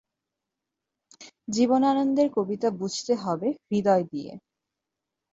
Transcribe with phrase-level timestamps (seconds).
[1.47, 4.31] জীবনানন্দের কবিতা বুঝতে হবে হৃদয় দিয়ে।